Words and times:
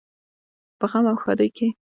په 0.79 0.85
غم 0.91 1.05
او 1.11 1.17
ښادۍ 1.23 1.49
کې. 1.57 1.67